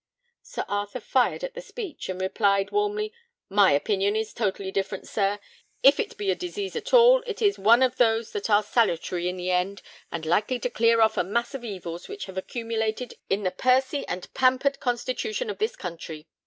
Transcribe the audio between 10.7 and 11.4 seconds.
clear off a